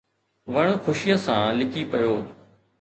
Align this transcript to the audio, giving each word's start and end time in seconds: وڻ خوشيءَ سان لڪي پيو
وڻ 0.53 0.67
خوشيءَ 0.85 1.17
سان 1.25 1.43
لڪي 1.59 1.81
پيو 1.91 2.13